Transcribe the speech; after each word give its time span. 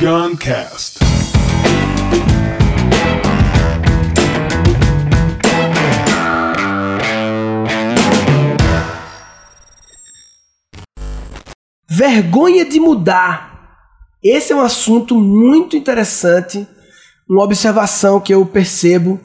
Guncast. 0.00 0.98
Vergonha 11.86 12.64
de 12.64 12.80
mudar. 12.80 13.76
Esse 14.24 14.54
é 14.54 14.56
um 14.56 14.62
assunto 14.62 15.14
muito 15.16 15.76
interessante, 15.76 16.66
uma 17.28 17.44
observação 17.44 18.18
que 18.20 18.32
eu 18.32 18.46
percebo 18.46 19.20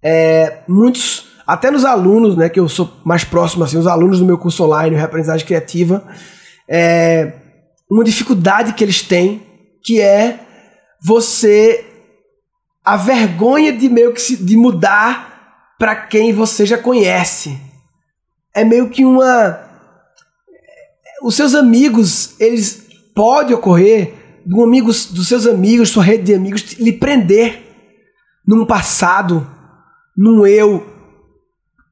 é, 0.00 0.60
muitos, 0.68 1.32
até 1.44 1.68
nos 1.68 1.84
alunos, 1.84 2.36
né, 2.36 2.48
que 2.48 2.60
eu 2.60 2.68
sou 2.68 2.92
mais 3.04 3.24
próximo 3.24 3.64
assim, 3.64 3.76
os 3.76 3.88
alunos 3.88 4.20
do 4.20 4.24
meu 4.24 4.38
curso 4.38 4.62
online, 4.62 4.94
Reaprendizagem 4.94 5.44
Criativa, 5.44 6.06
é, 6.68 7.32
uma 7.90 8.04
dificuldade 8.04 8.72
que 8.74 8.84
eles 8.84 9.02
têm, 9.02 9.51
que 9.82 10.00
é 10.00 10.40
você 11.00 11.84
a 12.84 12.96
vergonha 12.96 13.72
de 13.72 13.88
meio 13.88 14.12
que 14.12 14.20
se, 14.20 14.36
de 14.36 14.56
mudar 14.56 15.74
para 15.78 15.94
quem 15.94 16.32
você 16.32 16.64
já 16.66 16.78
conhece. 16.78 17.58
É 18.54 18.64
meio 18.64 18.88
que 18.90 19.04
uma 19.04 19.70
os 21.22 21.36
seus 21.36 21.54
amigos, 21.54 22.34
eles 22.40 22.82
pode 23.14 23.54
ocorrer 23.54 24.14
do 24.44 24.62
amigos, 24.62 25.06
dos 25.06 25.28
seus 25.28 25.46
amigos, 25.46 25.90
sua 25.90 26.02
rede 26.02 26.24
de 26.24 26.34
amigos 26.34 26.72
lhe 26.72 26.92
prender 26.92 27.62
num 28.46 28.66
passado, 28.66 29.46
num 30.16 30.44
eu 30.44 30.84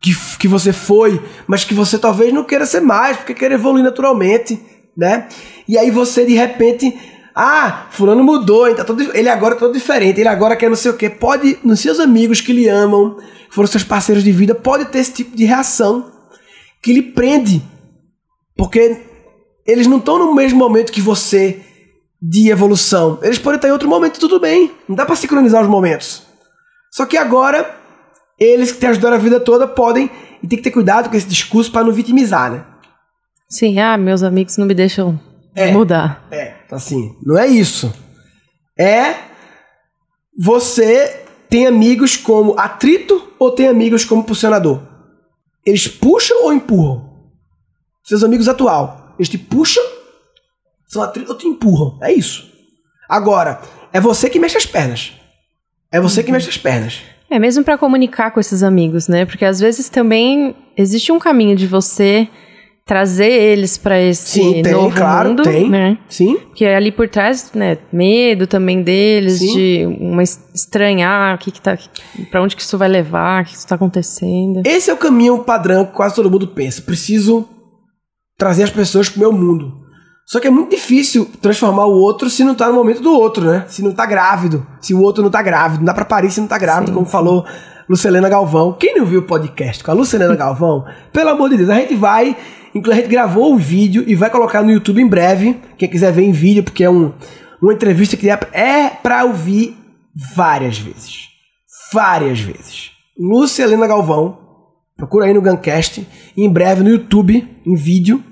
que, 0.00 0.12
que 0.38 0.48
você 0.48 0.72
foi, 0.72 1.22
mas 1.46 1.64
que 1.64 1.74
você 1.74 1.98
talvez 1.98 2.32
não 2.32 2.42
queira 2.42 2.66
ser 2.66 2.80
mais, 2.80 3.16
porque 3.16 3.34
quer 3.34 3.52
evoluir 3.52 3.84
naturalmente, 3.84 4.58
né? 4.96 5.28
E 5.68 5.78
aí 5.78 5.90
você 5.90 6.24
de 6.24 6.34
repente, 6.34 6.98
ah, 7.42 7.86
fulano 7.90 8.22
mudou, 8.22 8.66
ele, 8.66 8.76
tá 8.76 8.84
todo, 8.84 9.00
ele 9.16 9.28
agora 9.28 9.54
é 9.54 9.58
todo 9.58 9.72
diferente, 9.72 10.20
ele 10.20 10.28
agora 10.28 10.54
quer 10.54 10.68
não 10.68 10.76
sei 10.76 10.90
o 10.90 10.96
quê. 10.96 11.08
Pode, 11.08 11.58
nos 11.64 11.80
seus 11.80 11.98
amigos 11.98 12.42
que 12.42 12.52
lhe 12.52 12.68
amam, 12.68 13.16
que 13.48 13.54
foram 13.54 13.66
seus 13.66 13.82
parceiros 13.82 14.22
de 14.22 14.30
vida, 14.30 14.54
pode 14.54 14.84
ter 14.86 14.98
esse 14.98 15.14
tipo 15.14 15.34
de 15.34 15.46
reação 15.46 16.12
que 16.82 16.92
lhe 16.92 17.00
prende. 17.00 17.62
Porque 18.54 19.00
eles 19.66 19.86
não 19.86 19.96
estão 19.96 20.18
no 20.18 20.34
mesmo 20.34 20.58
momento 20.58 20.92
que 20.92 21.00
você 21.00 21.62
de 22.20 22.50
evolução. 22.50 23.18
Eles 23.22 23.38
podem 23.38 23.56
estar 23.56 23.68
em 23.68 23.72
outro 23.72 23.88
momento, 23.88 24.20
tudo 24.20 24.38
bem. 24.38 24.70
Não 24.86 24.94
dá 24.94 25.06
para 25.06 25.16
sincronizar 25.16 25.62
os 25.62 25.68
momentos. 25.68 26.22
Só 26.92 27.06
que 27.06 27.16
agora, 27.16 27.74
eles 28.38 28.70
que 28.70 28.78
te 28.80 28.86
ajudaram 28.86 29.16
a 29.16 29.18
vida 29.18 29.40
toda 29.40 29.66
podem 29.66 30.10
e 30.42 30.46
tem 30.46 30.58
que 30.58 30.64
ter 30.64 30.70
cuidado 30.72 31.08
com 31.08 31.16
esse 31.16 31.26
discurso 31.26 31.72
para 31.72 31.84
não 31.84 31.92
vitimizar, 31.92 32.50
né? 32.50 32.64
Sim, 33.48 33.78
ah, 33.80 33.96
meus 33.96 34.22
amigos 34.22 34.58
não 34.58 34.66
me 34.66 34.74
deixam 34.74 35.18
É. 35.54 35.72
mudar. 35.72 36.26
É, 36.30 36.39
assim, 36.70 37.16
não 37.24 37.38
é 37.38 37.46
isso. 37.46 37.92
É 38.78 39.30
você 40.38 41.24
tem 41.48 41.66
amigos 41.66 42.16
como 42.16 42.58
atrito 42.58 43.32
ou 43.38 43.50
tem 43.50 43.68
amigos 43.68 44.04
como 44.04 44.22
impulsionador? 44.22 44.80
Eles 45.66 45.86
puxam 45.88 46.44
ou 46.44 46.52
empurram? 46.52 47.10
Seus 48.04 48.24
amigos 48.24 48.48
atual, 48.48 49.14
eles 49.18 49.28
te 49.28 49.36
puxam, 49.36 49.84
são 50.86 51.02
atrito 51.02 51.30
ou 51.30 51.36
te 51.36 51.46
empurram? 51.46 51.98
É 52.02 52.12
isso. 52.12 52.50
Agora, 53.08 53.60
é 53.92 54.00
você 54.00 54.30
que 54.30 54.38
mexe 54.38 54.56
as 54.56 54.66
pernas. 54.66 55.12
É 55.92 56.00
você 56.00 56.22
que 56.22 56.32
mexe 56.32 56.48
as 56.48 56.56
pernas. 56.56 57.02
É, 57.28 57.38
mesmo 57.38 57.62
pra 57.62 57.78
comunicar 57.78 58.30
com 58.30 58.40
esses 58.40 58.62
amigos, 58.62 59.06
né? 59.06 59.24
Porque 59.24 59.44
às 59.44 59.60
vezes 59.60 59.88
também 59.88 60.56
existe 60.76 61.12
um 61.12 61.18
caminho 61.18 61.54
de 61.54 61.66
você 61.66 62.28
trazer 62.86 63.30
eles 63.30 63.78
pra 63.78 64.00
esse 64.00 64.40
Sim, 64.40 64.62
tem, 64.62 64.72
novo 64.72 64.94
claro, 64.96 65.28
mundo, 65.30 65.42
tem. 65.44 65.70
né? 65.70 65.96
Sim? 66.08 66.38
Que 66.54 66.64
é 66.64 66.74
ali 66.74 66.90
por 66.90 67.08
trás, 67.08 67.52
né, 67.54 67.78
medo 67.92 68.46
também 68.48 68.82
deles, 68.82 69.38
Sim. 69.38 69.54
de 69.54 69.86
uma 70.00 70.22
es- 70.24 70.40
estranhar 70.52 71.36
o 71.36 71.38
que 71.38 71.52
que 71.52 71.60
tá, 71.60 71.78
para 72.32 72.42
onde 72.42 72.56
que 72.56 72.62
isso 72.62 72.76
vai 72.76 72.88
levar, 72.88 73.42
o 73.42 73.46
que 73.46 73.54
isso 73.54 73.66
tá 73.66 73.76
acontecendo. 73.76 74.62
Esse 74.66 74.90
é 74.90 74.94
o 74.94 74.96
caminho 74.96 75.38
padrão 75.44 75.84
que 75.86 75.92
quase 75.92 76.14
todo 76.16 76.30
mundo 76.30 76.48
pensa. 76.48 76.82
Preciso 76.82 77.48
trazer 78.36 78.64
as 78.64 78.70
pessoas 78.70 79.08
pro 79.08 79.20
meu 79.20 79.32
mundo. 79.32 79.72
Só 80.26 80.38
que 80.40 80.46
é 80.46 80.50
muito 80.50 80.70
difícil 80.70 81.28
transformar 81.42 81.86
o 81.86 81.92
outro 81.92 82.30
se 82.30 82.44
não 82.44 82.54
tá 82.54 82.68
no 82.68 82.74
momento 82.74 83.00
do 83.02 83.12
outro, 83.12 83.44
né? 83.44 83.64
Se 83.68 83.82
não 83.82 83.92
tá 83.92 84.06
grávido. 84.06 84.64
Se 84.80 84.94
o 84.94 85.00
outro 85.02 85.22
não 85.24 85.30
tá 85.30 85.42
grávido. 85.42 85.78
Não 85.78 85.84
dá 85.86 85.92
pra 85.94 86.04
parir 86.04 86.30
se 86.30 86.40
não 86.40 86.46
tá 86.46 86.56
grávido, 86.56 86.88
Sim, 86.88 86.94
como 86.94 87.04
falou 87.06 87.44
Lucelena 87.88 88.28
Galvão. 88.28 88.72
Quem 88.78 88.94
não 88.96 89.04
viu 89.04 89.20
o 89.20 89.24
podcast 89.24 89.82
com 89.82 89.90
a 89.90 89.94
Lucelena 89.94 90.36
Galvão, 90.36 90.84
pelo 91.12 91.30
amor 91.30 91.50
de 91.50 91.56
Deus, 91.56 91.68
a 91.68 91.74
gente 91.74 91.96
vai. 91.96 92.36
Inclusive, 92.74 93.00
a 93.00 93.02
gente 93.04 93.12
gravou 93.12 93.54
o 93.54 93.58
vídeo 93.58 94.04
e 94.06 94.14
vai 94.14 94.30
colocar 94.30 94.62
no 94.62 94.70
YouTube 94.70 95.00
em 95.00 95.06
breve. 95.06 95.56
Quem 95.76 95.88
quiser 95.88 96.12
ver 96.12 96.22
em 96.22 96.32
vídeo, 96.32 96.62
porque 96.62 96.84
é 96.84 96.90
um, 96.90 97.12
uma 97.60 97.72
entrevista 97.72 98.16
que 98.16 98.28
é 98.30 98.90
pra 98.90 99.24
ouvir 99.24 99.76
várias 100.34 100.78
vezes. 100.78 101.28
Várias 101.92 102.40
vezes. 102.40 102.92
Lúcia 103.18 103.64
Helena 103.64 103.86
Galvão. 103.86 104.38
Procura 104.96 105.26
aí 105.26 105.34
no 105.34 105.42
Guncast. 105.42 106.06
Em 106.36 106.48
breve 106.48 106.82
no 106.82 106.90
YouTube, 106.90 107.46
em 107.66 107.74
vídeo. 107.74 108.22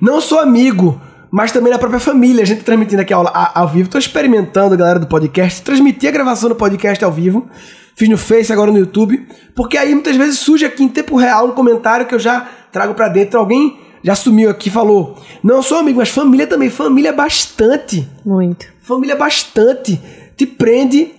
Não 0.00 0.20
sou 0.20 0.38
amigo, 0.38 1.00
mas 1.34 1.50
também 1.50 1.72
na 1.72 1.78
própria 1.78 1.98
família. 1.98 2.42
A 2.42 2.46
gente 2.46 2.58
tá 2.58 2.64
transmitindo 2.66 3.02
aqui 3.02 3.12
a- 3.12 3.52
ao 3.54 3.68
vivo. 3.68 3.88
Tô 3.88 3.98
experimentando, 3.98 4.76
galera 4.76 5.00
do 5.00 5.06
podcast. 5.08 5.60
Transmitir 5.62 6.08
a 6.08 6.12
gravação 6.12 6.48
do 6.48 6.54
podcast 6.54 7.04
ao 7.04 7.10
vivo. 7.10 7.48
Fiz 7.96 8.08
no 8.08 8.16
Face, 8.16 8.52
agora 8.52 8.70
no 8.70 8.78
YouTube. 8.78 9.26
Porque 9.54 9.76
aí 9.76 9.92
muitas 9.94 10.14
vezes 10.16 10.38
surge 10.38 10.64
aqui 10.64 10.84
em 10.84 10.88
tempo 10.88 11.16
real 11.16 11.46
um 11.48 11.50
comentário 11.52 12.06
que 12.06 12.14
eu 12.14 12.18
já 12.20 12.48
trago 12.70 12.94
pra 12.94 13.08
dentro. 13.08 13.38
Alguém 13.40 13.76
já 14.04 14.14
sumiu 14.14 14.48
aqui 14.48 14.68
e 14.68 14.72
falou: 14.72 15.20
Não 15.42 15.60
sou 15.60 15.78
amigo, 15.78 15.98
mas 15.98 16.08
família 16.08 16.46
também. 16.46 16.70
Família 16.70 17.12
bastante 17.12 18.08
Muito. 18.24 18.66
família 18.80 19.16
bastante 19.16 20.00
te 20.36 20.46
prende 20.46 21.12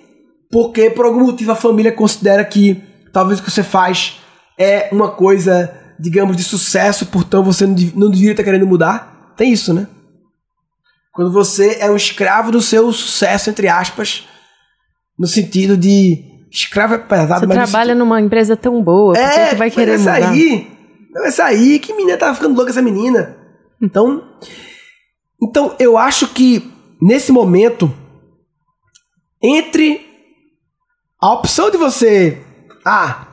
porque 0.49 0.89
por 0.89 1.05
algum 1.05 1.25
motivo 1.25 1.51
a 1.51 1.55
família 1.55 1.91
considera 1.91 2.43
que 2.45 2.81
talvez 3.11 3.39
o 3.39 3.43
que 3.43 3.51
você 3.51 3.63
faz 3.63 4.19
é 4.57 4.87
uma 4.93 5.09
coisa, 5.11 5.73
digamos, 5.99 6.37
de 6.37 6.43
sucesso, 6.43 7.05
portanto 7.07 7.43
você 7.45 7.65
não, 7.67 7.73
dev- 7.73 7.93
não 7.95 8.09
deveria 8.09 8.31
estar 8.31 8.43
querendo 8.43 8.65
mudar. 8.67 9.33
Tem 9.35 9.51
isso, 9.51 9.73
né? 9.73 9.87
Quando 11.15 11.31
você 11.31 11.77
é 11.79 11.89
um 11.89 11.95
escravo 11.95 12.51
do 12.51 12.61
seu 12.61 12.91
sucesso, 12.91 13.49
entre 13.49 13.69
aspas, 13.69 14.27
no 15.17 15.25
sentido 15.25 15.77
de 15.77 16.21
escravo 16.51 16.95
é 16.95 16.97
pesado, 16.97 17.39
Você 17.39 17.45
mas 17.47 17.57
no 17.57 17.63
trabalha 17.63 17.95
numa 17.95 18.19
empresa 18.19 18.57
tão 18.57 18.83
boa, 18.83 19.13
por 19.13 19.21
que 19.21 19.39
é, 19.39 19.55
vai 19.55 19.71
querer 19.71 19.93
essa 19.93 20.13
mudar? 20.13 20.31
aí, 20.31 20.67
não, 21.13 21.25
essa 21.25 21.45
aí, 21.45 21.79
que 21.79 21.93
menina 21.93 22.17
tava 22.17 22.35
ficando 22.35 22.53
louca 22.53 22.69
essa 22.69 22.81
menina. 22.81 23.37
Então, 23.81 24.23
então 25.41 25.73
eu 25.79 25.97
acho 25.97 26.27
que 26.27 26.69
nesse 27.01 27.31
momento 27.31 27.89
entre 29.41 30.05
a 31.21 31.33
opção 31.33 31.71
de 31.71 31.77
você, 31.77 32.43
ah, 32.85 33.25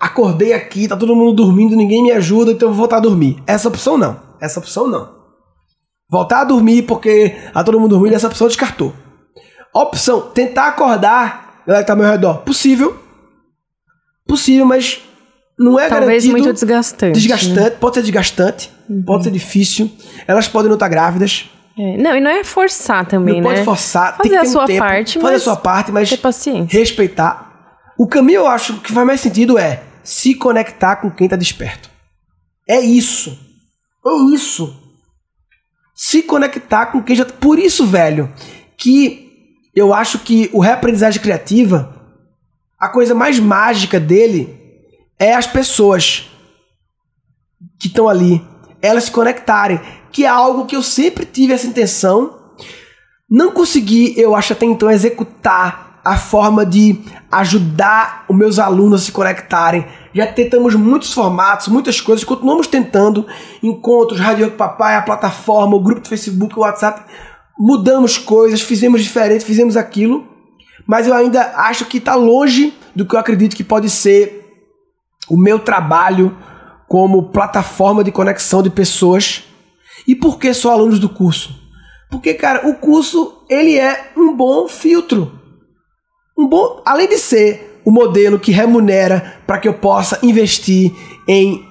acordei 0.00 0.54
aqui, 0.54 0.88
tá 0.88 0.96
todo 0.96 1.14
mundo 1.14 1.34
dormindo, 1.34 1.76
ninguém 1.76 2.02
me 2.02 2.12
ajuda, 2.12 2.52
então 2.52 2.68
eu 2.68 2.72
vou 2.72 2.78
voltar 2.78 2.96
a 2.96 3.00
dormir. 3.00 3.42
Essa 3.46 3.68
opção 3.68 3.98
não. 3.98 4.18
Essa 4.40 4.60
opção 4.60 4.88
não. 4.88 5.17
Voltar 6.10 6.40
a 6.40 6.44
dormir 6.44 6.82
porque 6.82 7.36
tá 7.52 7.62
todo 7.62 7.78
mundo 7.78 7.90
dormindo, 7.90 8.14
essa 8.14 8.26
opção 8.28 8.46
descartou. 8.46 8.94
Opção, 9.74 10.22
tentar 10.30 10.68
acordar, 10.68 11.62
galera 11.66 11.84
que 11.84 11.86
tá 11.86 11.92
ao 11.92 11.98
meu 11.98 12.08
redor. 12.08 12.38
Possível. 12.38 12.98
Possível, 14.26 14.64
mas 14.64 15.00
não 15.58 15.78
é 15.78 15.88
Talvez 15.88 16.24
garantido. 16.24 16.32
muito 16.32 16.52
desgastante. 16.52 17.12
Desgastante, 17.12 17.60
né? 17.60 17.70
pode 17.70 17.94
ser 17.96 18.02
desgastante, 18.02 18.70
pode 19.06 19.24
ser 19.24 19.30
difícil. 19.30 19.90
Elas 20.26 20.48
podem 20.48 20.68
não 20.68 20.76
estar 20.76 20.88
grávidas. 20.88 21.50
É, 21.78 21.96
Não, 21.96 22.16
e 22.16 22.20
não 22.20 22.30
é 22.30 22.42
forçar 22.42 23.06
também, 23.06 23.40
não 23.40 23.48
né? 23.50 23.54
pode 23.56 23.64
forçar. 23.64 24.16
Fazer 24.16 24.22
tem 24.22 24.30
que 24.32 24.36
a 24.38 24.40
ter 24.42 24.48
um 24.48 24.52
sua 24.52 24.66
tempo, 24.66 24.78
parte, 24.80 25.18
fazer 25.20 25.34
a 25.34 25.40
sua 25.40 25.56
parte, 25.56 25.92
mas 25.92 26.08
ter 26.10 26.16
paciência. 26.16 26.78
respeitar. 26.78 27.46
O 27.98 28.06
caminho 28.06 28.38
eu 28.40 28.46
acho 28.46 28.80
que 28.80 28.92
faz 28.92 29.06
mais 29.06 29.20
sentido 29.20 29.58
é 29.58 29.82
se 30.02 30.34
conectar 30.34 30.96
com 30.96 31.10
quem 31.10 31.28
tá 31.28 31.36
desperto. 31.36 31.88
É 32.68 32.80
isso. 32.80 33.38
É 34.06 34.34
isso. 34.34 34.74
Se 36.00 36.22
conectar 36.22 36.86
com 36.86 37.02
quem 37.02 37.16
já. 37.16 37.24
Por 37.24 37.58
isso, 37.58 37.84
velho, 37.84 38.32
que 38.76 39.66
eu 39.74 39.92
acho 39.92 40.20
que 40.20 40.48
o 40.52 40.60
reaprendizagem 40.60 41.20
criativa, 41.20 41.92
a 42.78 42.88
coisa 42.88 43.16
mais 43.16 43.40
mágica 43.40 43.98
dele 43.98 44.56
é 45.18 45.34
as 45.34 45.48
pessoas 45.48 46.30
que 47.80 47.88
estão 47.88 48.08
ali, 48.08 48.40
elas 48.80 49.04
se 49.04 49.10
conectarem, 49.10 49.80
que 50.12 50.24
é 50.24 50.28
algo 50.28 50.66
que 50.66 50.76
eu 50.76 50.84
sempre 50.84 51.26
tive 51.26 51.52
essa 51.52 51.66
intenção. 51.66 52.52
Não 53.28 53.50
consegui, 53.50 54.14
eu 54.16 54.36
acho 54.36 54.52
até 54.52 54.66
então, 54.66 54.88
executar 54.88 55.87
a 56.08 56.16
forma 56.16 56.64
de 56.64 56.98
ajudar 57.30 58.24
os 58.26 58.34
meus 58.34 58.58
alunos 58.58 59.02
a 59.02 59.04
se 59.04 59.12
conectarem. 59.12 59.84
Já 60.14 60.26
tentamos 60.26 60.74
muitos 60.74 61.12
formatos, 61.12 61.68
muitas 61.68 62.00
coisas, 62.00 62.24
continuamos 62.24 62.66
tentando 62.66 63.26
encontros, 63.62 64.18
Rádio 64.18 64.50
Papai, 64.52 64.96
a 64.96 65.02
plataforma, 65.02 65.76
o 65.76 65.80
grupo 65.80 66.00
do 66.00 66.08
Facebook, 66.08 66.58
o 66.58 66.62
WhatsApp. 66.62 67.02
Mudamos 67.58 68.16
coisas, 68.16 68.62
fizemos 68.62 69.02
diferente, 69.02 69.44
fizemos 69.44 69.76
aquilo, 69.76 70.26
mas 70.86 71.06
eu 71.06 71.12
ainda 71.12 71.52
acho 71.56 71.84
que 71.84 71.98
está 71.98 72.14
longe 72.14 72.72
do 72.96 73.04
que 73.04 73.14
eu 73.14 73.20
acredito 73.20 73.54
que 73.54 73.62
pode 73.62 73.90
ser 73.90 74.64
o 75.28 75.36
meu 75.36 75.58
trabalho 75.58 76.34
como 76.88 77.28
plataforma 77.28 78.02
de 78.02 78.10
conexão 78.10 78.62
de 78.62 78.70
pessoas. 78.70 79.44
E 80.06 80.14
por 80.14 80.38
que 80.38 80.54
só 80.54 80.72
alunos 80.72 80.98
do 80.98 81.10
curso? 81.10 81.54
Porque, 82.10 82.32
cara, 82.32 82.66
o 82.66 82.76
curso, 82.76 83.44
ele 83.50 83.78
é 83.78 84.12
um 84.16 84.34
bom 84.34 84.66
filtro. 84.66 85.37
Um 86.38 86.46
bom, 86.46 86.80
além 86.86 87.08
de 87.08 87.18
ser 87.18 87.80
o 87.84 87.90
modelo 87.90 88.38
que 88.38 88.52
remunera 88.52 89.40
para 89.46 89.58
que 89.58 89.66
eu 89.66 89.74
possa 89.74 90.18
investir 90.22 90.92
em 91.26 91.66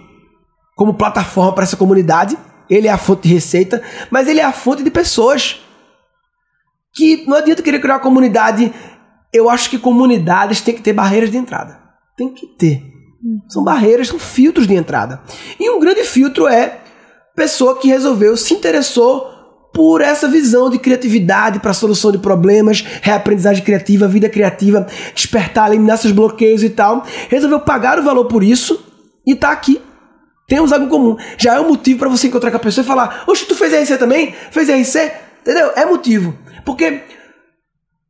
como 0.75 0.93
plataforma 0.93 1.53
para 1.53 1.63
essa 1.63 1.77
comunidade, 1.77 2.37
ele 2.69 2.87
é 2.87 2.91
a 2.91 2.97
fonte 2.97 3.27
de 3.27 3.33
receita, 3.33 3.81
mas 4.11 4.27
ele 4.27 4.39
é 4.39 4.43
a 4.43 4.51
fonte 4.51 4.83
de 4.83 4.91
pessoas. 4.91 5.61
Que 6.93 7.25
não 7.27 7.37
adianta 7.37 7.63
querer 7.63 7.79
criar 7.79 7.95
uma 7.95 8.01
comunidade. 8.01 8.73
Eu 9.31 9.49
acho 9.49 9.69
que 9.69 9.79
comunidades 9.79 10.61
têm 10.61 10.75
que 10.75 10.81
ter 10.81 10.93
barreiras 10.93 11.31
de 11.31 11.37
entrada. 11.37 11.79
Tem 12.17 12.33
que 12.33 12.45
ter. 12.45 12.83
São 13.47 13.63
barreiras, 13.63 14.07
são 14.07 14.19
filtros 14.19 14.67
de 14.67 14.75
entrada. 14.75 15.21
E 15.59 15.69
um 15.69 15.79
grande 15.79 16.03
filtro 16.03 16.47
é 16.47 16.79
pessoa 17.35 17.77
que 17.77 17.87
resolveu, 17.87 18.35
se 18.35 18.53
interessou 18.53 19.37
por 19.77 20.01
essa 20.01 20.27
visão 20.27 20.71
de 20.71 20.79
criatividade 20.79 21.59
para 21.59 21.71
solução 21.71 22.12
de 22.12 22.18
problemas, 22.18 22.83
reaprendizagem 23.00 23.63
criativa, 23.63 24.07
vida 24.07 24.27
criativa, 24.27 24.88
despertar, 25.13 25.69
eliminar 25.69 26.00
seus 26.00 26.12
bloqueios 26.12 26.63
e 26.63 26.69
tal. 26.71 27.06
Resolveu 27.29 27.59
pagar 27.59 28.00
o 28.00 28.03
valor 28.03 28.25
por 28.25 28.44
isso 28.44 28.83
e 29.24 29.35
tá 29.35 29.51
aqui. 29.51 29.79
Temos 30.47 30.74
algo 30.74 30.88
em 30.88 30.89
comum. 30.89 31.15
Já 31.38 31.57
é 31.57 31.59
um 31.59 31.68
motivo 31.68 32.00
para 32.00 32.09
você 32.09 32.25
encontrar 32.25 32.50
com 32.50 32.57
a 32.57 32.59
pessoa 32.59 32.83
e 32.83 32.88
falar: 32.88 33.24
Oxe, 33.27 33.45
tu 33.45 33.53
fez 33.53 33.71
RC 33.71 34.00
também? 34.00 34.33
Fez 34.50 34.68
RC? 34.68 35.12
Entendeu? 35.41 35.71
É 35.75 35.85
motivo. 35.85 36.35
Porque 36.65 37.03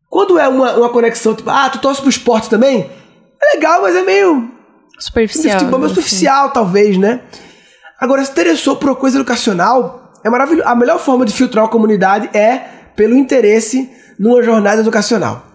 quando 0.10 0.40
é 0.40 0.48
uma, 0.48 0.74
uma 0.78 0.90
conexão, 0.90 1.36
tipo, 1.36 1.50
ah, 1.50 1.70
tu 1.70 1.80
torce 1.80 2.00
pro 2.00 2.10
esporte 2.10 2.50
também? 2.50 2.90
É 3.44 3.56
legal, 3.58 3.82
mas 3.82 3.94
é 3.94 4.04
meio. 4.04 4.50
Superficial. 4.98 5.60
Futebol 5.60 5.80
meio 5.80 5.90
né? 5.90 5.96
superficial, 5.96 6.52
talvez, 6.52 6.98
né? 6.98 7.24
Agora, 8.00 8.24
se 8.24 8.32
interessou 8.32 8.78
por 8.78 8.88
uma 8.88 8.96
coisa 8.96 9.18
educacional, 9.18 10.07
é 10.28 10.30
maravilhoso. 10.30 10.68
A 10.68 10.76
melhor 10.76 11.00
forma 11.00 11.26
de 11.26 11.34
filtrar 11.34 11.64
uma 11.64 11.70
comunidade 11.72 12.30
é 12.38 12.58
pelo 12.96 13.16
interesse 13.16 13.90
numa 14.20 14.44
jornada 14.44 14.82
educacional. 14.82 15.46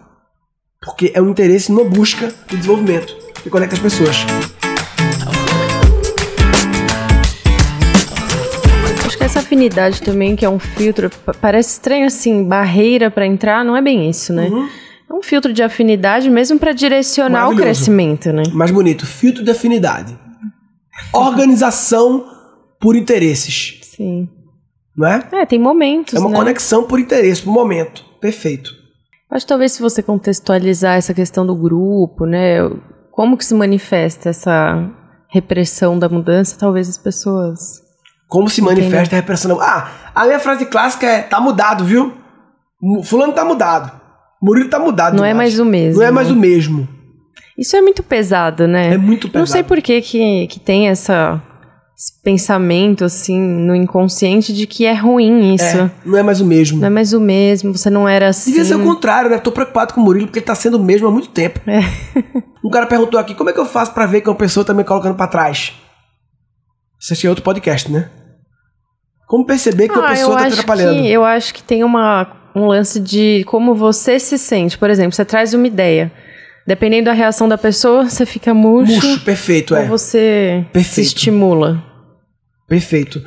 Porque 0.81 1.13
é 1.15 1.23
um 1.23 1.29
interesse 1.31 1.71
numa 1.71 1.85
busca 1.89 2.33
de 2.49 2.57
desenvolvimento 2.57 3.15
que 3.43 3.51
conecta 3.51 3.75
as 3.77 3.81
pessoas. 3.83 4.17
Acho 9.07 9.19
que 9.19 9.25
essa 9.25 9.41
afinidade 9.41 10.01
também, 10.03 10.35
que 10.35 10.45
é 10.45 10.49
um 10.49 10.59
filtro, 10.59 11.11
pa- 11.25 11.35
parece 11.35 11.71
estranho 11.73 12.07
assim, 12.07 12.45
barreira 12.45 13.11
para 13.11 13.27
entrar, 13.27 13.65
não 13.65 13.77
é 13.77 13.83
bem 13.83 14.09
isso, 14.09 14.33
né? 14.33 14.49
É 15.09 15.13
um 15.15 15.23
filtro 15.23 15.53
de 15.53 15.63
afinidade 15.63 16.31
mesmo 16.31 16.59
para 16.59 16.73
direcionar 16.73 17.51
o 17.51 17.57
crescimento, 17.57 18.33
né? 18.33 18.45
Mais 18.53 18.71
bonito, 18.71 19.07
filtro 19.07 19.45
de 19.45 19.51
afinidade. 19.51 20.17
Organização 21.13 22.25
por 22.81 22.97
interesses, 22.97 23.79
Sim. 23.83 24.29
Não 24.97 25.06
é? 25.06 25.29
É, 25.33 25.47
tem 25.47 25.59
momentos, 25.59 26.15
É 26.15 26.19
uma 26.19 26.31
né? 26.31 26.37
conexão 26.37 26.85
por 26.85 26.99
interesse, 26.99 27.43
por 27.43 27.53
momento. 27.53 28.05
Perfeito. 28.21 28.71
Acho 29.31 29.47
que 29.47 29.49
talvez 29.49 29.73
se 29.73 29.83
você 29.83 30.03
contextualizar 30.03 30.97
essa 30.97 31.15
questão 31.15 31.47
do 31.47 31.55
grupo, 31.55 32.27
né? 32.27 32.59
Como 33.11 33.37
que 33.37 33.44
se 33.44 33.55
manifesta 33.55 34.29
essa 34.29 34.91
repressão 35.31 35.99
da 35.99 36.09
mudança, 36.09 36.59
talvez 36.59 36.89
as 36.89 36.99
pessoas... 36.99 37.81
Como 38.29 38.49
se 38.49 38.62
manifesta 38.62 39.15
a 39.17 39.21
repressão. 39.21 39.61
Ah, 39.61 39.91
a 40.15 40.25
minha 40.25 40.39
frase 40.39 40.65
clássica 40.65 41.06
é: 41.06 41.21
tá 41.21 41.38
mudado, 41.38 41.85
viu? 41.85 42.15
Fulano 43.05 43.33
tá 43.35 43.45
mudado. 43.45 44.00
Murilo 44.43 44.69
tá 44.69 44.79
mudado. 44.79 45.17
Não 45.17 45.25
é 45.25 45.33
mais 45.33 45.59
o 45.59 45.65
mesmo, 45.65 46.00
Não 46.00 46.06
é 46.06 46.11
mais 46.11 46.31
o 46.31 46.35
mesmo. 46.35 46.88
Isso 47.56 47.77
é 47.77 47.81
muito 47.81 48.03
pesado, 48.03 48.67
né? 48.67 48.95
É 48.95 48.99
muito 48.99 49.29
pesado. 49.29 49.38
Não 49.38 49.47
sei 49.47 49.62
por 49.62 49.81
que, 49.81 50.00
que, 50.00 50.47
que 50.49 50.59
tem 50.59 50.88
essa, 50.88 51.41
pensamento, 52.10 53.04
assim, 53.04 53.38
no 53.38 53.75
inconsciente 53.75 54.52
de 54.52 54.66
que 54.66 54.84
é 54.87 54.94
ruim 54.94 55.54
isso. 55.54 55.64
É, 55.64 55.90
não 56.04 56.19
é 56.19 56.22
mais 56.22 56.40
o 56.40 56.44
mesmo. 56.46 56.81
Não 56.81 56.87
é 56.87 56.90
mais 56.90 57.12
o 57.12 57.20
mesmo, 57.20 57.76
você 57.76 57.90
não 57.90 58.08
era 58.08 58.28
assim. 58.28 58.50
Devia 58.50 58.64
ser 58.64 58.75
o 58.76 58.82
contrário, 58.84 59.31
né? 59.31 59.38
Tô 59.38 59.52
preocupado 59.52 59.94
com 59.94 60.00
o 60.00 60.04
Murilo 60.04 60.26
porque 60.26 60.38
ele 60.38 60.46
tá 60.46 60.54
sendo 60.54 60.78
o 60.78 60.82
mesmo 60.82 61.06
há 61.06 61.10
muito 61.10 61.28
tempo. 61.28 61.60
É. 61.66 61.81
Um 62.64 62.70
cara 62.70 62.87
perguntou 62.87 63.19
aqui: 63.19 63.34
como 63.34 63.50
é 63.50 63.52
que 63.52 63.58
eu 63.58 63.66
faço 63.66 63.93
pra 63.93 64.06
ver 64.06 64.20
que 64.20 64.28
uma 64.31 64.37
pessoa 64.37 64.64
tá 64.64 64.72
me 64.72 64.84
colocando 64.84 65.16
pra 65.16 65.26
trás? 65.26 65.72
Isso 67.00 67.12
aqui 67.12 67.26
é 67.26 67.28
outro 67.28 67.43
podcast, 67.43 67.90
né? 67.90 68.08
Como 69.26 69.44
perceber 69.44 69.88
que 69.88 69.94
uma 69.99 70.06
Ah, 70.06 70.10
pessoa 70.10 70.34
eu 70.34 70.38
tá 70.38 70.46
atrapalhando? 70.46 71.02
Que, 71.02 71.10
eu 71.10 71.25
acho 71.25 71.52
que 71.52 71.60
tem 71.60 71.82
uma, 71.82 72.31
um 72.54 72.66
lance 72.66 73.00
de 73.00 73.43
como 73.49 73.75
você 73.75 74.20
se 74.20 74.38
sente. 74.38 74.78
Por 74.78 74.90
exemplo, 74.90 75.12
você 75.12 75.25
traz 75.25 75.52
uma 75.54 75.66
ideia. 75.66 76.12
Dependendo 76.64 77.06
da 77.06 77.12
reação 77.12 77.49
da 77.49 77.58
pessoa, 77.58 78.08
você 78.08 78.25
fica 78.25 78.54
murcho, 78.54 78.93
Murcho, 78.93 79.25
perfeito, 79.25 79.75
ou 79.75 79.81
é. 79.81 79.87
você 79.87 80.60
se 80.64 80.72
Perfeito. 80.72 81.06
estimula. 81.08 81.82
Perfeito. 82.73 83.23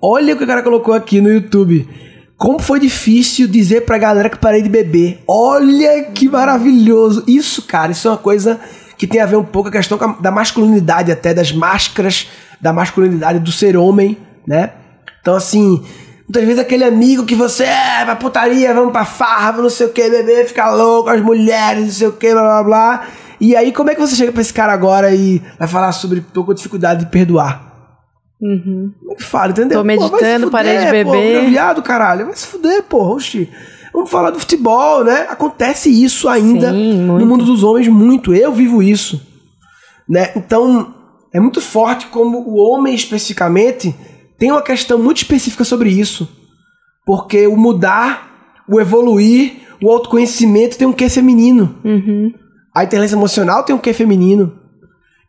Olha 0.00 0.34
o 0.34 0.38
que 0.38 0.44
o 0.44 0.46
cara 0.46 0.62
colocou 0.62 0.94
aqui 0.94 1.20
no 1.20 1.28
YouTube. 1.28 1.88
Como 2.36 2.60
foi 2.60 2.78
difícil 2.78 3.48
dizer 3.48 3.80
pra 3.80 3.98
galera 3.98 4.30
que 4.30 4.38
parei 4.38 4.62
de 4.62 4.68
beber. 4.68 5.20
Olha 5.26 6.04
que 6.12 6.28
maravilhoso. 6.28 7.24
Isso, 7.26 7.62
cara, 7.62 7.90
isso 7.90 8.06
é 8.06 8.12
uma 8.12 8.16
coisa 8.16 8.60
que 8.96 9.08
tem 9.08 9.20
a 9.20 9.26
ver 9.26 9.34
um 9.34 9.42
pouco 9.42 9.68
com 9.68 9.76
a 9.76 9.80
questão 9.80 9.98
da 10.20 10.30
masculinidade, 10.30 11.10
até 11.10 11.34
das 11.34 11.50
máscaras 11.50 12.28
da 12.60 12.72
masculinidade 12.72 13.40
do 13.40 13.50
ser 13.50 13.76
homem, 13.76 14.16
né? 14.46 14.70
Então, 15.20 15.34
assim, 15.34 15.84
muitas 16.28 16.44
vezes 16.44 16.60
aquele 16.60 16.84
amigo 16.84 17.26
que 17.26 17.34
você 17.34 17.64
é 17.64 18.04
pra 18.04 18.14
putaria, 18.14 18.72
vamos 18.72 18.92
pra 18.92 19.04
farra, 19.04 19.60
não 19.60 19.70
sei 19.70 19.88
o 19.88 19.92
que, 19.92 20.08
beber, 20.08 20.46
ficar 20.46 20.72
louco, 20.72 21.10
as 21.10 21.20
mulheres, 21.20 21.82
não 21.82 21.90
sei 21.90 22.06
o 22.06 22.12
que, 22.12 22.32
blá 22.32 22.42
blá 22.42 22.62
blá. 22.62 23.08
E 23.40 23.56
aí, 23.56 23.72
como 23.72 23.90
é 23.90 23.94
que 23.96 24.00
você 24.00 24.14
chega 24.14 24.30
pra 24.30 24.40
esse 24.40 24.54
cara 24.54 24.72
agora 24.72 25.12
e 25.12 25.42
vai 25.58 25.66
falar 25.66 25.90
sobre 25.90 26.20
tô 26.32 26.44
com 26.44 26.54
dificuldade 26.54 27.06
de 27.06 27.10
perdoar? 27.10 27.73
Uhum. 28.44 28.92
Como 29.00 29.12
é 29.12 29.14
que 29.14 29.22
fala, 29.22 29.52
entendeu? 29.52 29.78
Tô 29.78 29.82
Pô, 29.82 29.86
vai 29.86 29.96
se 29.96 30.02
meditando, 30.04 30.50
parei 30.50 30.78
de 30.78 30.84
Pô, 30.84 30.90
beber. 30.90 31.48
viado, 31.48 31.82
caralho. 31.82 32.26
Vai 32.26 32.36
se 32.36 32.46
fuder, 32.46 32.82
pô. 32.82 33.14
Oxi. 33.14 33.48
Vamos 33.90 34.10
falar 34.10 34.30
do 34.30 34.38
futebol, 34.38 35.02
né? 35.02 35.26
Acontece 35.30 35.88
isso 35.88 36.28
ainda 36.28 36.72
Sim, 36.72 37.06
no 37.06 37.24
mundo 37.24 37.44
dos 37.44 37.62
homens 37.62 37.88
muito. 37.88 38.34
Eu 38.34 38.52
vivo 38.52 38.82
isso. 38.82 39.24
Né? 40.06 40.32
Então, 40.36 40.94
é 41.32 41.40
muito 41.40 41.60
forte 41.60 42.08
como 42.08 42.38
o 42.38 42.56
homem 42.56 42.94
especificamente 42.94 43.94
tem 44.38 44.50
uma 44.50 44.62
questão 44.62 44.98
muito 44.98 45.18
específica 45.18 45.64
sobre 45.64 45.88
isso. 45.88 46.28
Porque 47.06 47.46
o 47.46 47.56
mudar, 47.56 48.62
o 48.68 48.80
evoluir, 48.80 49.54
o 49.82 49.90
autoconhecimento 49.90 50.76
tem 50.76 50.86
um 50.86 50.92
quê 50.92 51.08
feminino. 51.08 51.76
Uhum. 51.84 52.32
A 52.74 52.84
inteligência 52.84 53.16
emocional 53.16 53.62
tem 53.62 53.74
um 53.74 53.78
quê 53.78 53.92
feminino. 53.92 54.58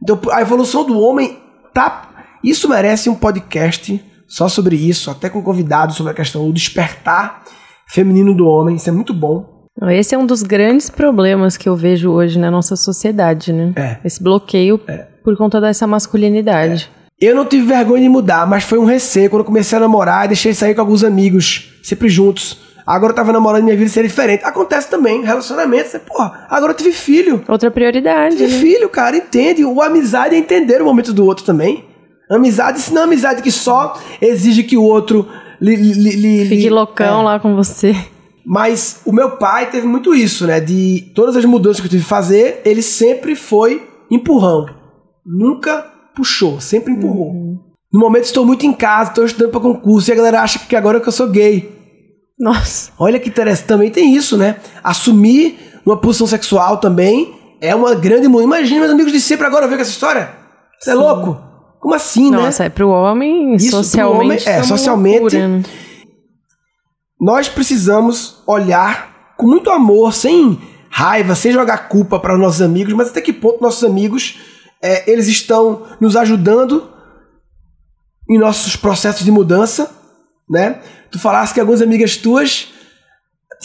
Então, 0.02 0.20
a 0.32 0.42
evolução 0.42 0.84
do 0.84 1.00
homem 1.00 1.38
tá. 1.74 2.10
Isso 2.46 2.70
merece 2.70 3.10
um 3.10 3.16
podcast 3.16 4.00
só 4.28 4.48
sobre 4.48 4.76
isso, 4.76 5.10
até 5.10 5.30
com 5.30 5.42
convidados 5.42 5.96
sobre 5.96 6.12
a 6.12 6.16
questão 6.16 6.46
do 6.46 6.54
despertar 6.54 7.44
feminino 7.88 8.36
do 8.36 8.46
homem. 8.46 8.76
Isso 8.76 8.88
é 8.88 8.92
muito 8.92 9.16
bom. 9.16 9.66
Esse 9.90 10.14
é 10.14 10.18
um 10.18 10.28
dos 10.28 10.44
grandes 10.44 10.88
problemas 10.88 11.58
que 11.58 11.68
eu 11.68 11.76
vejo 11.76 12.12
hoje 12.12 12.38
na 12.38 12.52
nossa 12.52 12.76
sociedade, 12.76 13.52
né? 13.52 13.74
É. 13.76 13.98
Esse 14.06 14.22
bloqueio 14.22 14.80
por 15.24 15.36
conta 15.36 15.60
dessa 15.60 15.88
masculinidade. 15.88 16.90
Eu 17.20 17.36
não 17.36 17.46
tive 17.46 17.66
vergonha 17.66 18.04
de 18.04 18.10
mudar, 18.10 18.46
mas 18.46 18.64
foi 18.64 18.78
um 18.78 18.86
receio 18.86 19.30
quando 19.30 19.40
eu 19.40 19.46
comecei 19.46 19.78
a 19.78 19.82
namorar 19.82 20.26
e 20.26 20.28
deixei 20.30 20.52
de 20.52 20.58
sair 20.58 20.76
com 20.76 20.82
alguns 20.82 21.04
amigos, 21.04 21.74
sempre 21.82 22.10
juntos. 22.10 22.60
Agora 22.86 23.12
eu 23.12 23.16
tava 23.16 23.34
namorando 23.34 23.64
minha 23.64 23.76
vida 23.76 23.90
seria 23.90 24.08
diferente. 24.08 24.44
Acontece 24.46 24.88
também, 24.88 25.24
relacionamento. 25.24 25.90
Você, 25.90 25.98
porra, 25.98 26.46
agora 26.48 26.74
eu 26.74 26.78
tive 26.78 26.92
filho. 26.92 27.44
Outra 27.48 27.72
prioridade, 27.72 28.38
Tive 28.38 28.54
né? 28.54 28.60
filho, 28.60 28.88
cara, 28.88 29.18
entende. 29.18 29.66
O 29.66 29.82
amizade 29.82 30.36
é 30.36 30.38
entender 30.38 30.80
o 30.82 30.86
momento 30.86 31.12
do 31.12 31.26
outro 31.26 31.44
também. 31.44 31.84
Amizade, 32.30 32.80
se 32.80 32.94
não 32.94 33.02
é 33.02 33.06
amizade 33.06 33.42
que 33.42 33.52
só 33.52 34.00
exige 34.22 34.64
que 34.64 34.78
o 34.78 34.84
outro 34.84 35.28
lhe, 35.62 35.76
lhe, 35.76 36.12
lhe- 36.16 36.46
Fique 36.46 36.64
lhe- 36.64 36.70
loucão 36.70 37.22
é. 37.22 37.24
lá 37.24 37.40
com 37.40 37.56
você. 37.56 37.96
Mas 38.46 39.02
o 39.06 39.12
meu 39.12 39.38
pai 39.38 39.70
teve 39.70 39.88
muito 39.88 40.14
isso, 40.14 40.46
né? 40.46 40.60
De 40.60 41.12
todas 41.16 41.36
as 41.36 41.46
mudanças 41.46 41.80
que 41.80 41.88
eu 41.88 41.90
tive 41.92 42.04
que 42.04 42.10
fazer, 42.10 42.62
ele 42.66 42.82
sempre 42.82 43.36
foi 43.36 43.88
empurrão. 44.12 44.66
Nunca 45.26 45.86
puxou, 46.16 46.60
sempre 46.62 46.94
empurrou. 46.94 47.34
No 47.92 48.00
momento 48.00 48.26
estou 48.26 48.46
muito 48.46 48.66
em 48.66 48.74
casa, 48.74 49.10
estou 49.10 49.26
estudando 49.26 49.52
para 49.52 49.60
concurso 49.62 50.10
e 50.10 50.14
a 50.14 50.16
galera 50.16 50.42
acha 50.42 50.60
que 50.60 50.76
agora 50.76 51.00
que 51.00 51.08
eu 51.08 51.12
sou 51.12 51.28
gay. 51.30 51.72
Nossa. 52.40 52.92
Olha 53.00 53.20
que 53.20 53.30
interessante, 53.30 53.68
também 53.68 53.90
tem 53.90 54.14
isso, 54.16 54.38
né? 54.38 54.58
Assumir 54.84 55.58
uma 55.86 55.98
posição 55.98 56.28
sexual 56.28 56.78
também 56.78 57.34
é 57.62 57.74
uma 57.74 57.96
grande 57.96 58.28
mudança. 58.28 58.44
Imagina 58.48 58.82
meus 58.82 58.92
amigos 58.92 59.12
de 59.12 59.22
sempre 59.22 59.48
agora 59.48 59.68
ver 59.68 59.76
com 59.78 59.82
essa 59.82 59.92
história. 59.92 60.30
Você 60.80 60.92
é 60.92 60.94
louco? 60.94 61.42
Como 61.86 61.94
assim, 61.94 62.32
né? 62.32 62.38
Nossa, 62.38 62.64
é 62.66 62.70
pro 62.70 62.90
homem, 62.90 63.54
Isso 63.54 63.70
pro 63.70 63.84
socialmente. 63.84 64.26
homem, 64.26 64.40
é, 64.48 64.56
uma 64.58 64.64
socialmente- 64.64 65.20
loucura, 65.22 65.48
né? 65.48 65.64
Nós 67.22 67.48
precisamos 67.48 68.42
olhar 68.48 69.36
com 69.38 69.46
muito 69.46 69.70
amor, 69.70 70.12
sem 70.12 70.60
raiva, 70.90 71.36
sem 71.36 71.52
jogar 71.52 71.88
culpa 71.88 72.20
para 72.20 72.34
os 72.34 72.40
nossos 72.40 72.64
amigos, 72.64 72.92
mas 72.96 73.10
até 73.10 73.22
que 73.22 73.32
ponto 73.32 73.62
nossos 73.62 73.84
amigos 73.84 74.40
é, 74.82 75.08
eles 75.12 75.28
estão 75.28 75.84
nos 76.02 76.16
ajudando 76.16 76.90
em 78.28 78.40
nossos 78.40 78.76
processos 78.76 79.24
de 79.24 79.30
mudança, 79.30 79.92
né? 80.50 80.82
Tu 81.12 81.20
falaste 81.20 81.54
que 81.54 81.60
algumas 81.60 81.84
amigas 81.84 82.18
tuas 82.18 82.74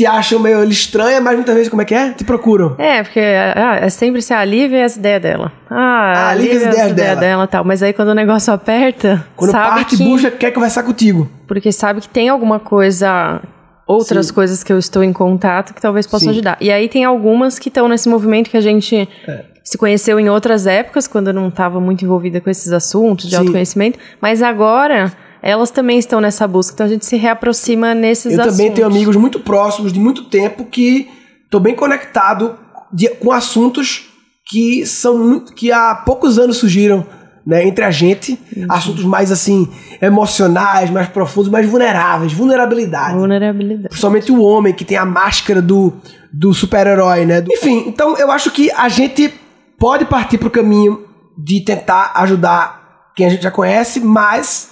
te 0.01 0.07
acham 0.07 0.39
meio 0.41 0.65
estranha, 0.65 1.21
mas 1.21 1.35
muitas 1.35 1.55
vezes 1.55 1.69
como 1.69 1.83
é 1.83 1.85
que 1.85 1.95
é? 1.95 2.11
Te 2.13 2.25
procuram. 2.25 2.75
É, 2.79 3.03
porque 3.03 3.21
ah, 3.21 3.79
é 3.83 3.91
sempre 3.91 4.23
se 4.23 4.33
a 4.33 4.43
Lívia 4.43 4.83
as 4.85 4.97
ideias 4.97 5.21
dela. 5.21 5.53
Ah, 5.69 6.13
Ah, 6.17 6.29
a 6.31 6.35
Lívia 6.35 6.53
Lívia 6.55 6.69
as 6.69 6.69
as 6.69 6.75
ideias 6.75 6.93
ideias 6.93 7.09
dela. 7.19 7.21
dela 7.21 7.45
e 7.45 7.49
tal. 7.49 7.65
Mas 7.65 7.83
aí 7.83 7.93
quando 7.93 8.09
o 8.09 8.15
negócio 8.15 8.51
aperta, 8.51 9.27
Quando 9.37 9.51
sabe 9.51 9.69
parte 9.69 9.97
que... 9.99 10.03
busca, 10.05 10.31
quer 10.31 10.53
conversar 10.53 10.85
contigo. 10.85 11.31
Porque 11.47 11.71
sabe 11.71 12.01
que 12.01 12.09
tem 12.09 12.31
alguma 12.31 12.59
coisa 12.59 13.43
outras 13.87 14.29
Sim. 14.29 14.35
coisas 14.35 14.65
que 14.65 14.73
eu 14.73 14.79
estou 14.79 15.03
em 15.05 15.13
contato 15.13 15.75
que 15.75 15.81
talvez 15.83 16.07
possam 16.07 16.29
Sim. 16.29 16.31
ajudar. 16.31 16.57
E 16.61 16.71
aí 16.71 16.89
tem 16.89 17.05
algumas 17.05 17.59
que 17.59 17.69
estão 17.69 17.87
nesse 17.89 18.09
movimento 18.09 18.49
que 18.49 18.57
a 18.57 18.61
gente 18.63 19.07
É. 19.29 19.45
se 19.63 19.77
conheceu 19.77 20.19
em 20.19 20.31
outras 20.31 20.67
épocas, 20.67 21.07
quando 21.07 21.27
eu 21.29 21.35
não 21.35 21.49
estava 21.49 21.79
muito 21.81 22.05
envolvida 22.05 22.41
com 22.41 22.49
esses 22.49 22.73
assuntos 22.73 23.27
de 23.27 23.33
Sim. 23.33 23.39
autoconhecimento, 23.43 23.99
mas 24.21 24.43
agora 24.43 25.13
elas 25.43 25.71
também 25.71 25.99
estão 25.99 26.21
nessa 26.21 26.47
busca, 26.47 26.75
então 26.75 26.87
a 26.87 26.89
gente 26.89 27.05
se 27.07 27.17
reaproxima 27.17 27.95
nesses 27.95 28.33
Eu 28.35 28.41
assuntos. 28.41 28.57
também 28.59 28.73
tenho 28.73 28.87
amigos 28.87 29.17
muito 29.17 29.41
próximos 29.41 29.93
de 29.93 29.99
muito 29.99 30.25
tempo 30.25 30.65
que 30.65 31.09
tô 31.51 31.59
bem 31.61 31.75
conectado 31.75 32.57
de- 32.93 33.09
com 33.11 33.33
assuntos 33.33 34.09
que 34.47 34.85
são 34.87 35.17
muito, 35.19 35.55
que 35.55 35.71
há 35.73 35.95
poucos 35.95 36.39
anos 36.39 36.57
surgiram 36.59 37.07
né, 37.47 37.67
entre 37.67 37.83
a 37.85 37.91
gente, 37.91 38.39
Uhum. 38.55 38.67
assuntos 38.69 39.03
mais 39.05 39.33
assim 39.33 39.67
emocionais, 40.15 40.91
mais 40.91 41.09
profundos, 41.09 41.51
mais 41.51 41.67
vulneráveis, 41.69 42.33
vulnerabilidade. 42.33 43.15
Vulnerabilidade. 43.17 43.89
Principalmente 43.89 44.31
o 44.31 44.43
homem 44.43 44.75
que 44.75 44.85
tem 44.85 44.97
a 44.97 45.07
máscara 45.07 45.63
do, 45.63 45.93
do 46.33 46.53
super-herói, 46.53 47.25
né? 47.25 47.41
Do- 47.41 47.51
Enfim, 47.53 47.85
então 47.87 48.17
eu 48.19 48.31
acho 48.31 48.51
que 48.51 48.71
a 48.73 48.89
gente 48.89 49.33
pode 49.79 50.05
partir 50.05 50.37
pro 50.37 50.51
caminho 50.51 51.03
de 51.37 51.61
tentar 51.65 52.13
ajudar 52.17 53.11
quem 53.17 53.27
a 53.27 53.31
gente 53.31 53.43
já 53.43 53.51
conhece, 53.51 54.01
mas 54.01 54.70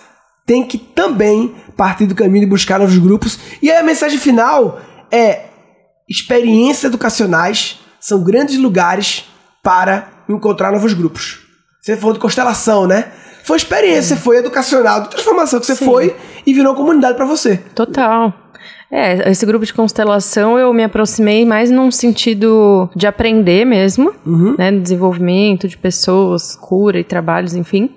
tem 0.48 0.64
que 0.64 0.78
também 0.78 1.54
partir 1.76 2.06
do 2.06 2.14
caminho 2.14 2.40
de 2.40 2.50
buscar 2.50 2.80
novos 2.80 2.96
grupos. 2.96 3.38
E 3.60 3.70
aí 3.70 3.76
a 3.76 3.82
mensagem 3.82 4.18
final 4.18 4.80
é: 5.12 5.42
experiências 6.08 6.84
educacionais 6.84 7.78
são 8.00 8.24
grandes 8.24 8.56
lugares 8.58 9.26
para 9.62 10.08
encontrar 10.26 10.72
novos 10.72 10.94
grupos. 10.94 11.40
Você 11.82 11.96
falou 11.98 12.14
de 12.14 12.18
constelação, 12.18 12.86
né? 12.86 13.12
Foi 13.44 13.58
experiência, 13.58 14.16
foi 14.16 14.38
educacional, 14.38 15.02
de 15.02 15.10
transformação 15.10 15.60
que 15.60 15.66
você 15.66 15.76
Sim. 15.76 15.84
foi 15.84 16.16
e 16.46 16.52
virou 16.54 16.74
comunidade 16.74 17.16
para 17.16 17.26
você. 17.26 17.58
Total. 17.74 18.32
É, 18.90 19.30
esse 19.30 19.44
grupo 19.44 19.66
de 19.66 19.74
constelação 19.74 20.58
eu 20.58 20.72
me 20.72 20.82
aproximei 20.82 21.44
mais 21.44 21.70
num 21.70 21.90
sentido 21.90 22.88
de 22.96 23.06
aprender 23.06 23.66
mesmo, 23.66 24.14
Uhum. 24.24 24.54
né? 24.58 24.72
Desenvolvimento 24.72 25.68
de 25.68 25.76
pessoas, 25.76 26.56
cura 26.56 26.98
e 26.98 27.04
trabalhos, 27.04 27.54
enfim. 27.54 27.90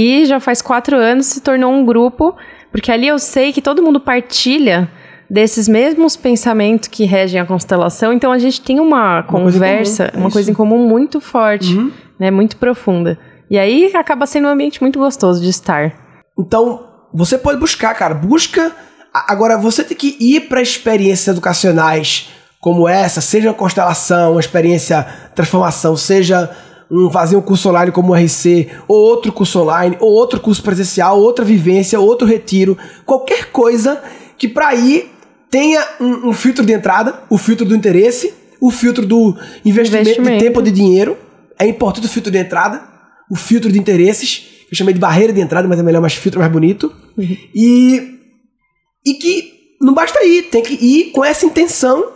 E 0.00 0.24
já 0.26 0.38
faz 0.38 0.62
quatro 0.62 0.96
anos 0.96 1.26
se 1.26 1.40
tornou 1.40 1.72
um 1.72 1.84
grupo, 1.84 2.36
porque 2.70 2.92
ali 2.92 3.08
eu 3.08 3.18
sei 3.18 3.52
que 3.52 3.60
todo 3.60 3.82
mundo 3.82 3.98
partilha 3.98 4.88
desses 5.28 5.66
mesmos 5.66 6.16
pensamentos 6.16 6.88
que 6.88 7.04
regem 7.04 7.40
a 7.40 7.44
constelação, 7.44 8.12
então 8.12 8.30
a 8.30 8.38
gente 8.38 8.60
tem 8.60 8.78
uma, 8.78 9.24
coisa 9.24 9.48
em 9.48 9.52
conversa, 9.52 10.04
comum, 10.06 10.16
é 10.16 10.20
uma 10.24 10.30
coisa 10.30 10.50
em 10.52 10.54
comum 10.54 10.88
muito 10.88 11.20
forte, 11.20 11.74
Uhum. 11.74 11.90
né? 12.16 12.30
Muito 12.30 12.56
profunda. 12.58 13.18
E 13.50 13.58
aí 13.58 13.90
acaba 13.92 14.24
sendo 14.24 14.46
um 14.46 14.50
ambiente 14.52 14.80
muito 14.80 15.00
gostoso 15.00 15.42
de 15.42 15.48
estar. 15.48 15.92
Então, 16.38 16.86
você 17.12 17.36
pode 17.36 17.58
buscar, 17.58 17.92
cara. 17.94 18.14
Busca. 18.14 18.70
Agora, 19.12 19.58
você 19.58 19.82
tem 19.82 19.96
que 19.96 20.16
ir 20.20 20.42
para 20.42 20.62
experiências 20.62 21.28
educacionais 21.28 22.30
como 22.60 22.88
essa, 22.88 23.20
seja 23.20 23.48
uma 23.48 23.54
constelação, 23.54 24.32
uma 24.32 24.40
experiência 24.40 25.04
transformação, 25.34 25.96
seja 25.96 26.50
um 26.90 27.10
fazer 27.10 27.36
um 27.36 27.42
curso 27.42 27.68
online 27.68 27.92
como 27.92 28.12
o 28.12 28.16
RC, 28.16 28.68
ou 28.86 28.96
outro 28.96 29.32
curso 29.32 29.60
online, 29.60 29.96
ou 30.00 30.10
outro 30.12 30.40
curso 30.40 30.62
presencial, 30.62 31.20
outra 31.20 31.44
vivência, 31.44 32.00
outro 32.00 32.26
retiro, 32.26 32.76
qualquer 33.04 33.50
coisa 33.50 34.02
que 34.36 34.48
para 34.48 34.74
ir 34.74 35.10
tenha 35.50 35.86
um, 36.00 36.28
um 36.28 36.32
filtro 36.32 36.64
de 36.64 36.72
entrada, 36.72 37.22
o 37.28 37.36
filtro 37.36 37.66
do 37.66 37.74
interesse, 37.74 38.32
o 38.60 38.70
filtro 38.70 39.06
do 39.06 39.36
investimento, 39.64 40.08
Investimento. 40.08 40.38
de 40.38 40.44
tempo 40.44 40.58
ou 40.58 40.64
de 40.64 40.70
dinheiro. 40.70 41.16
É 41.58 41.66
importante 41.66 42.06
o 42.06 42.10
filtro 42.10 42.30
de 42.30 42.38
entrada, 42.38 42.82
o 43.30 43.36
filtro 43.36 43.70
de 43.70 43.78
interesses, 43.78 44.46
eu 44.70 44.76
chamei 44.76 44.92
de 44.92 45.00
barreira 45.00 45.32
de 45.32 45.40
entrada, 45.40 45.66
mas 45.66 45.78
é 45.78 45.82
melhor 45.82 46.00
mais 46.00 46.14
filtro, 46.14 46.40
mais 46.40 46.52
bonito. 46.52 46.92
E, 47.54 48.18
e 49.04 49.14
que 49.14 49.52
não 49.80 49.94
basta 49.94 50.22
ir, 50.24 50.44
tem 50.44 50.62
que 50.62 50.74
ir 50.74 51.10
com 51.12 51.24
essa 51.24 51.46
intenção. 51.46 52.12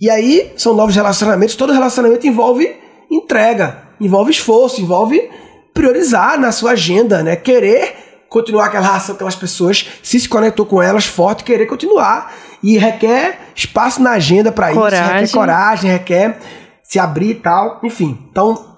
E 0.00 0.10
aí 0.10 0.52
são 0.56 0.74
novos 0.74 0.94
relacionamentos. 0.94 1.54
Todo 1.54 1.72
relacionamento 1.72 2.26
envolve 2.26 2.74
entrega, 3.10 3.82
envolve 4.00 4.30
esforço, 4.30 4.80
envolve 4.80 5.30
priorizar 5.72 6.38
na 6.38 6.52
sua 6.52 6.72
agenda, 6.72 7.22
né? 7.22 7.36
Querer 7.36 8.06
continuar 8.28 8.66
aquela 8.66 8.84
relação 8.84 9.14
com 9.14 9.16
aquelas 9.16 9.36
pessoas, 9.36 9.88
se 10.02 10.18
se 10.20 10.28
conectou 10.28 10.66
com 10.66 10.82
elas 10.82 11.06
forte, 11.06 11.44
querer 11.44 11.66
continuar. 11.66 12.32
E 12.62 12.78
requer 12.78 13.38
espaço 13.54 14.02
na 14.02 14.12
agenda 14.12 14.50
para 14.50 14.70
isso, 14.70 14.80
requer 14.80 15.32
Coragem. 15.32 15.90
requer 15.90 16.38
se 16.82 16.98
abrir 16.98 17.30
e 17.30 17.34
tal. 17.36 17.80
Enfim, 17.84 18.18
então, 18.30 18.76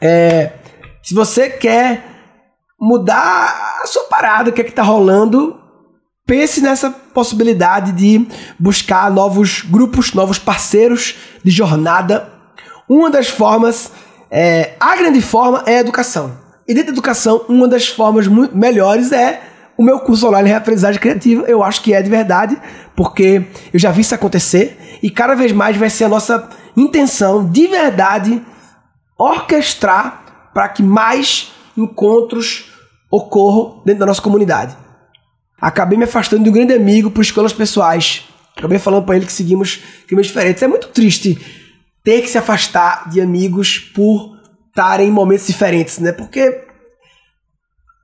é, 0.00 0.52
se 1.02 1.14
você 1.14 1.50
quer 1.50 2.04
mudar 2.80 3.78
a 3.82 3.86
sua 3.86 4.04
parada, 4.04 4.50
o 4.50 4.52
que 4.52 4.60
é 4.60 4.64
que 4.64 4.72
tá 4.72 4.82
rolando, 4.82 5.56
pense 6.26 6.60
nessa 6.60 6.90
possibilidade 6.90 7.92
de 7.92 8.26
buscar 8.58 9.10
novos 9.10 9.62
grupos, 9.62 10.14
novos 10.14 10.38
parceiros 10.38 11.14
de 11.44 11.50
jornada. 11.50 12.31
Uma 12.94 13.08
das 13.08 13.26
formas, 13.26 13.90
é, 14.30 14.74
a 14.78 14.94
grande 14.96 15.22
forma 15.22 15.62
é 15.64 15.78
a 15.78 15.80
educação. 15.80 16.36
E 16.68 16.74
dentro 16.74 16.88
da 16.88 16.92
educação, 16.92 17.42
uma 17.48 17.66
das 17.66 17.88
formas 17.88 18.28
melhores 18.28 19.12
é 19.12 19.40
o 19.78 19.82
meu 19.82 19.98
curso 20.00 20.28
online 20.28 20.50
de 20.50 20.54
aprendizagem 20.54 21.00
criativa. 21.00 21.44
Eu 21.48 21.62
acho 21.62 21.80
que 21.80 21.94
é 21.94 22.02
de 22.02 22.10
verdade, 22.10 22.54
porque 22.94 23.46
eu 23.72 23.78
já 23.80 23.90
vi 23.90 24.02
isso 24.02 24.14
acontecer 24.14 24.98
e 25.02 25.08
cada 25.08 25.34
vez 25.34 25.52
mais 25.52 25.74
vai 25.74 25.88
ser 25.88 26.04
a 26.04 26.08
nossa 26.10 26.50
intenção 26.76 27.50
de 27.50 27.66
verdade 27.66 28.42
orquestrar 29.18 30.50
para 30.52 30.68
que 30.68 30.82
mais 30.82 31.50
encontros 31.74 32.74
ocorram 33.10 33.80
dentro 33.86 34.00
da 34.00 34.06
nossa 34.06 34.20
comunidade. 34.20 34.76
Acabei 35.58 35.96
me 35.96 36.04
afastando 36.04 36.44
de 36.44 36.50
um 36.50 36.52
grande 36.52 36.74
amigo 36.74 37.10
por 37.10 37.22
escolhas 37.22 37.54
pessoais. 37.54 38.28
Acabei 38.54 38.78
falando 38.78 39.06
para 39.06 39.16
ele 39.16 39.24
que 39.24 39.32
seguimos 39.32 39.80
caminhos 40.06 40.26
diferentes. 40.26 40.62
É 40.62 40.68
muito 40.68 40.88
triste 40.88 41.61
ter 42.04 42.22
que 42.22 42.28
se 42.28 42.38
afastar 42.38 43.08
de 43.08 43.20
amigos 43.20 43.78
por 43.78 44.36
estarem 44.68 45.08
em 45.08 45.12
momentos 45.12 45.46
diferentes, 45.46 45.98
né? 45.98 46.12
Porque 46.12 46.64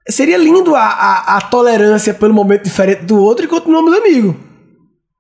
seria 0.09 0.37
lindo 0.37 0.75
a, 0.75 0.85
a, 0.85 1.37
a 1.37 1.41
tolerância 1.41 2.15
pelo 2.15 2.35
momento 2.35 2.65
diferente 2.65 3.05
do 3.05 3.19
outro 3.19 3.45
e 3.45 3.49
continuamos 3.49 3.95
amigos. 3.95 4.37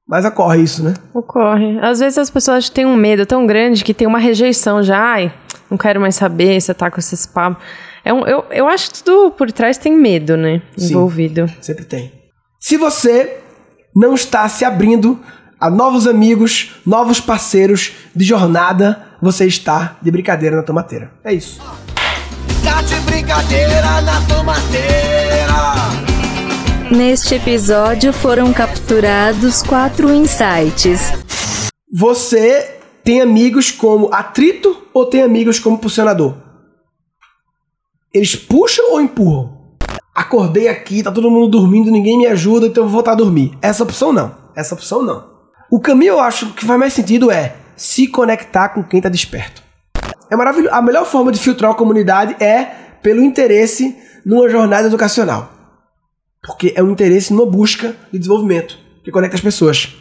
Mas 0.07 0.25
ocorre 0.25 0.63
isso, 0.63 0.83
né? 0.83 0.95
Ocorre. 1.13 1.79
Às 1.81 2.01
vezes 2.01 2.17
as 2.17 2.31
pessoas 2.31 2.71
têm 2.71 2.87
um 2.87 2.97
medo 2.97 3.27
tão 3.27 3.47
grande 3.47 3.85
que 3.85 3.93
tem 3.93 4.07
uma 4.07 4.19
rejeição 4.19 4.83
já. 4.83 4.99
Ai, 4.99 5.35
não 5.71 5.77
quero 5.77 6.01
mais 6.01 6.15
saber, 6.15 6.59
você 6.59 6.73
tá 6.73 6.91
com 6.91 6.99
esses 6.99 7.27
papos. 7.27 7.63
É 8.03 8.13
um, 8.13 8.27
eu, 8.27 8.43
eu 8.51 8.67
acho 8.67 8.91
que 8.91 9.03
tudo 9.03 9.31
por 9.33 9.53
trás 9.53 9.77
tem 9.77 9.93
medo, 9.93 10.35
né? 10.35 10.63
Sim. 10.79 10.93
Envolvido. 10.93 11.47
Sempre 11.61 11.85
tem. 11.85 12.11
Se 12.59 12.79
você 12.79 13.39
não 13.95 14.15
está 14.15 14.49
se 14.49 14.65
abrindo 14.65 15.21
a 15.61 15.69
novos 15.69 16.07
amigos, 16.07 16.71
novos 16.87 17.21
parceiros 17.21 17.93
de 18.15 18.25
jornada, 18.25 19.07
você 19.21 19.47
está 19.47 19.97
de 20.01 20.11
brincadeira 20.11 20.57
na 20.57 20.63
tomateira. 20.63 21.11
É 21.25 21.33
isso. 21.33 21.61
Tá 22.63 22.83
de 22.83 22.95
brincadeira 23.01 24.01
na 24.03 24.21
tomateira. 24.27 25.19
Neste 26.91 27.35
episódio 27.35 28.13
foram 28.13 28.53
capturados 28.53 29.63
quatro 29.63 30.13
insights. 30.15 31.13
Você 31.93 32.77
tem 33.05 33.21
amigos 33.21 33.71
como 33.71 34.13
atrito 34.13 34.85
ou 34.95 35.07
tem 35.07 35.23
amigos 35.23 35.59
como 35.59 35.77
impulsionador? 35.77 36.35
Eles 38.15 38.37
puxam 38.37 38.93
ou 38.93 39.01
empurram? 39.01 39.59
Acordei 40.15 40.69
aqui, 40.69 41.03
tá 41.03 41.13
todo 41.13 41.31
mundo 41.31 41.49
dormindo, 41.49 41.91
ninguém 41.91 42.19
me 42.19 42.27
ajuda, 42.27 42.67
então 42.67 42.85
eu 42.85 42.89
vou 42.89 42.95
voltar 42.95 43.13
a 43.13 43.17
dormir. 43.17 43.57
Essa 43.61 43.83
opção 43.83 44.13
não. 44.13 44.35
Essa 44.57 44.75
opção 44.75 45.03
não. 45.03 45.28
O 45.71 45.79
caminho 45.79 46.13
eu 46.13 46.21
acho 46.21 46.55
que 46.55 46.65
faz 46.65 46.81
mais 46.81 46.93
sentido 46.95 47.31
é 47.31 47.55
se 47.77 48.07
conectar 48.07 48.71
com 48.71 48.83
quem 48.83 49.01
tá 49.01 49.09
desperto. 49.09 49.63
É 50.31 50.37
maravilhoso. 50.37 50.75
A 50.75 50.81
melhor 50.81 51.05
forma 51.05 51.31
de 51.31 51.39
filtrar 51.39 51.71
a 51.71 51.75
comunidade 51.75 52.43
é 52.43 52.65
pelo 53.03 53.23
interesse 53.23 53.97
numa 54.25 54.49
jornada 54.49 54.89
educacional. 54.89 55.53
Porque 56.43 56.73
é 56.75 56.83
um 56.83 56.91
interesse 56.91 57.33
numa 57.33 57.45
busca 57.45 57.95
de 58.11 58.19
desenvolvimento 58.19 58.79
que 59.05 59.11
conecta 59.11 59.37
as 59.37 59.43
pessoas. 59.43 59.95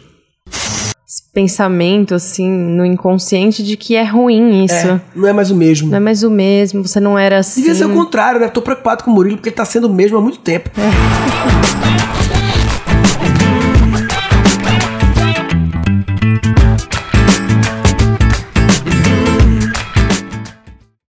Esse 1.06 1.22
pensamento, 1.32 2.14
assim, 2.14 2.48
no 2.48 2.84
inconsciente 2.84 3.62
de 3.62 3.76
que 3.76 3.94
é 3.94 4.04
ruim 4.04 4.64
isso. 4.64 4.74
É, 4.74 5.00
não 5.14 5.28
é 5.28 5.32
mais 5.32 5.50
o 5.50 5.54
mesmo. 5.54 5.90
Não 5.90 5.96
é 5.96 6.00
mais 6.00 6.22
o 6.22 6.30
mesmo, 6.30 6.86
você 6.86 7.00
não 7.00 7.18
era 7.18 7.38
assim. 7.38 7.60
Devia 7.60 7.74
ser 7.74 7.84
o 7.86 7.94
contrário, 7.94 8.40
né? 8.40 8.48
Tô 8.48 8.62
preocupado 8.62 9.04
com 9.04 9.10
o 9.10 9.14
Murilo 9.14 9.36
porque 9.36 9.50
ele 9.50 9.56
tá 9.56 9.64
sendo 9.64 9.86
o 9.86 9.92
mesmo 9.92 10.16
há 10.16 10.20
muito 10.20 10.38
tempo. 10.38 10.70